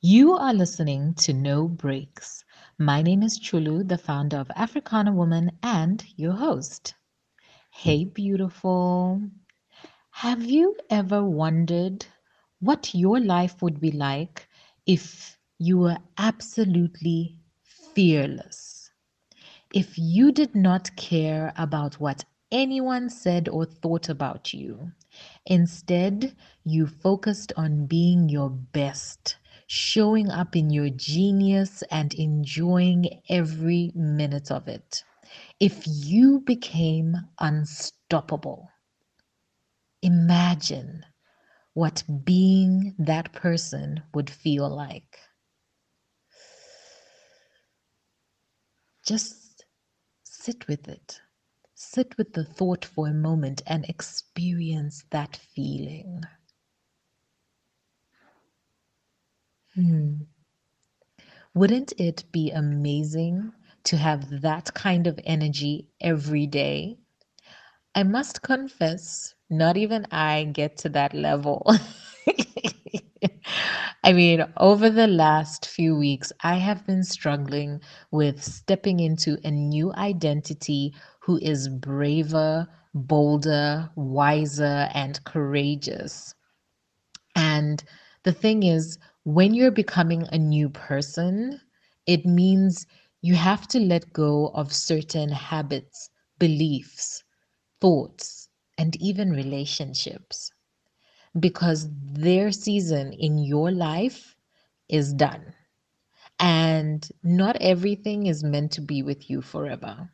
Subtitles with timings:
[0.00, 2.44] You are listening to No Breaks.
[2.78, 6.94] My name is Chulu, the founder of Africana Woman and your host.
[7.72, 9.22] Hey, beautiful.
[10.10, 12.06] Have you ever wondered
[12.60, 14.48] what your life would be like
[14.86, 17.38] if you were absolutely
[17.94, 18.90] fearless?
[19.72, 24.92] If you did not care about what anyone said or thought about you,
[25.46, 29.36] instead, you focused on being your best,
[29.68, 35.04] showing up in your genius, and enjoying every minute of it.
[35.60, 38.70] If you became unstoppable,
[40.02, 41.04] Imagine
[41.74, 45.18] what being that person would feel like.
[49.04, 49.64] Just
[50.24, 51.20] sit with it.
[51.74, 56.22] Sit with the thought for a moment and experience that feeling.
[59.78, 60.28] Hmm.
[61.54, 63.52] Wouldn't it be amazing
[63.84, 66.96] to have that kind of energy every day?
[67.94, 71.66] I must confess, not even I get to that level.
[74.04, 79.50] I mean, over the last few weeks, I have been struggling with stepping into a
[79.50, 86.34] new identity who is braver, bolder, wiser, and courageous.
[87.36, 87.82] And
[88.24, 91.60] the thing is, when you're becoming a new person,
[92.06, 92.86] it means
[93.22, 97.24] you have to let go of certain habits, beliefs,
[97.80, 100.52] thoughts, and even relationships
[101.38, 104.36] because their season in your life
[104.88, 105.54] is done.
[106.40, 110.10] And not everything is meant to be with you forever.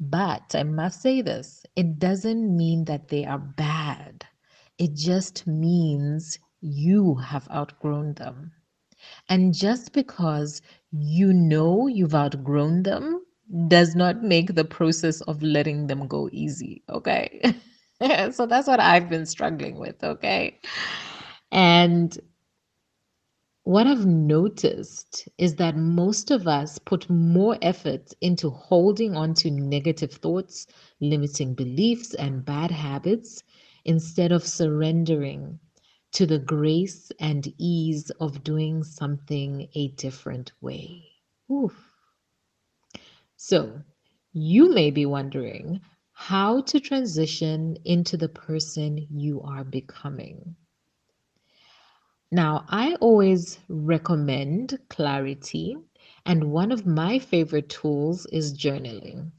[0.00, 4.26] But I must say this it doesn't mean that they are bad,
[4.78, 8.52] it just means you have outgrown them.
[9.28, 10.60] And just because
[10.92, 13.24] you know you've outgrown them
[13.68, 16.82] does not make the process of letting them go easy.
[16.88, 17.42] Okay.
[18.30, 20.02] so that's what I've been struggling with.
[20.02, 20.58] Okay.
[21.50, 22.18] And
[23.64, 29.50] what I've noticed is that most of us put more effort into holding on to
[29.50, 30.66] negative thoughts,
[31.00, 33.42] limiting beliefs, and bad habits
[33.84, 35.58] instead of surrendering
[36.12, 41.04] to the grace and ease of doing something a different way.
[41.50, 41.90] Oof.
[43.36, 43.82] So,
[44.32, 45.80] you may be wondering
[46.12, 50.56] how to transition into the person you are becoming.
[52.30, 55.76] Now, I always recommend clarity,
[56.24, 59.32] and one of my favorite tools is journaling.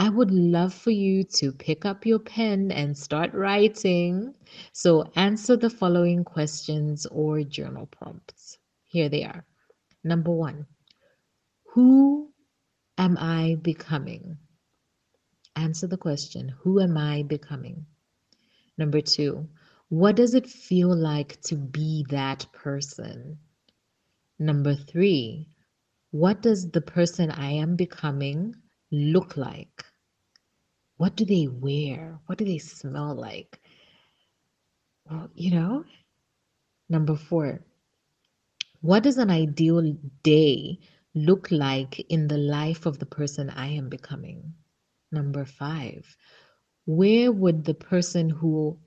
[0.00, 4.34] I would love for you to pick up your pen and start writing.
[4.72, 8.56] So, answer the following questions or journal prompts.
[8.86, 9.44] Here they are.
[10.02, 10.64] Number one
[11.74, 12.32] Who
[12.96, 14.38] am I becoming?
[15.54, 17.84] Answer the question Who am I becoming?
[18.78, 19.50] Number two,
[19.90, 23.36] what does it feel like to be that person?
[24.38, 25.48] Number three,
[26.10, 28.54] what does the person I am becoming
[28.90, 29.84] look like?
[31.00, 32.20] What do they wear?
[32.26, 33.58] What do they smell like?
[35.10, 35.84] Well, you know?
[36.90, 37.64] Number four,
[38.82, 40.78] what does an ideal day
[41.14, 44.52] look like in the life of the person I am becoming?
[45.10, 46.04] Number five,
[46.84, 48.78] where would the person who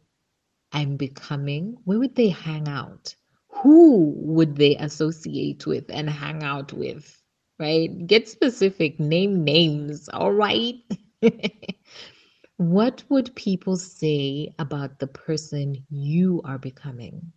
[0.72, 3.16] I'm becoming, where would they hang out?
[3.64, 7.20] Who would they associate with and hang out with?
[7.58, 8.06] Right?
[8.06, 10.76] Get specific, name names, all right?
[12.58, 17.32] what would people say about the person you are becoming?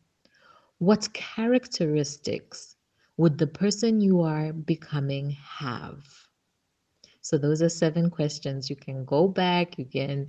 [0.78, 2.76] What characteristics
[3.16, 6.04] would the person you are becoming have?
[7.20, 8.70] So those are seven questions.
[8.70, 10.28] You can go back, you can,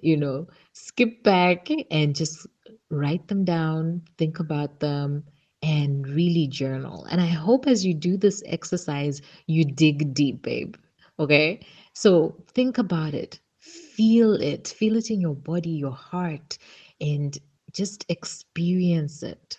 [0.00, 2.46] you know, skip back and just
[2.90, 5.24] write them down, think about them,
[5.62, 7.04] and really journal.
[7.10, 10.76] And I hope as you do this exercise, you dig deep, babe.
[11.18, 11.60] Okay.
[11.96, 16.58] So think about it, feel it, feel it in your body, your heart,
[17.00, 17.36] and
[17.72, 19.58] just experience it.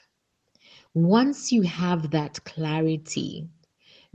[0.94, 3.50] Once you have that clarity,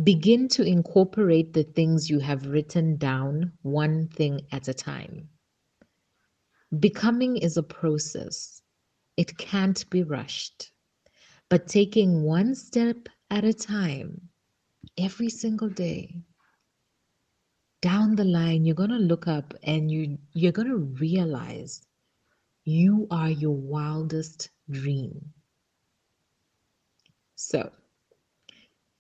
[0.03, 5.29] Begin to incorporate the things you have written down one thing at a time.
[6.79, 8.63] Becoming is a process,
[9.17, 10.73] it can't be rushed.
[11.51, 14.31] But taking one step at a time,
[14.99, 16.23] every single day,
[17.83, 21.83] down the line, you're going to look up and you, you're going to realize
[22.65, 25.21] you are your wildest dream.
[27.35, 27.71] So,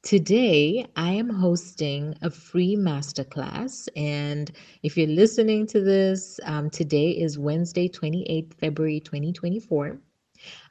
[0.02, 3.88] Today, I am hosting a free masterclass.
[3.94, 4.50] And
[4.82, 10.00] if you're listening to this, um, today is Wednesday, 28th February 2024.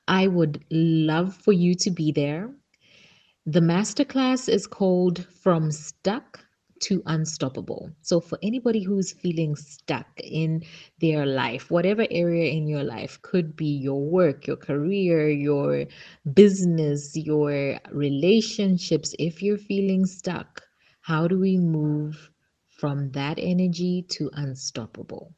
[0.09, 2.51] I would love for you to be there.
[3.45, 6.45] The masterclass is called From Stuck
[6.81, 7.91] to unstoppable.
[8.01, 10.63] So, for anybody who's feeling stuck in
[10.99, 15.85] their life, whatever area in your life could be your work, your career, your
[16.33, 20.61] business, your relationships, if you're feeling stuck,
[21.01, 22.29] how do we move
[22.67, 25.33] from that energy to unstoppable?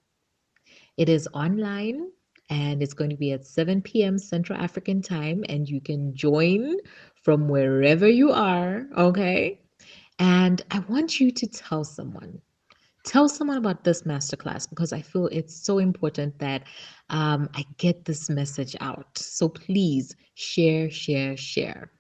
[0.98, 2.12] It is online
[2.50, 4.18] and it's going to be at 7 p.m.
[4.18, 6.76] Central African time, and you can join
[7.24, 9.63] from wherever you are, okay?
[10.24, 12.40] And I want you to tell someone.
[13.04, 16.64] Tell someone about this masterclass because I feel it's so important that
[17.10, 19.18] um, I get this message out.
[19.18, 21.92] So please share, share, share.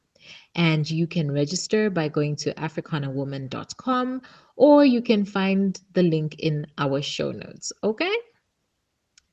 [0.55, 4.21] And you can register by going to africanawoman.com
[4.55, 7.73] or you can find the link in our show notes.
[7.83, 8.15] Okay?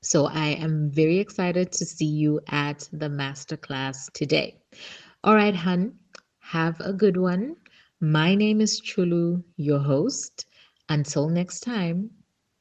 [0.02, 4.58] So I am very excited to see you at the masterclass today.
[5.22, 5.94] All right, hun,
[6.40, 7.54] have a good one.
[8.00, 10.46] My name is Chulu, your host.
[10.88, 12.10] Until next time,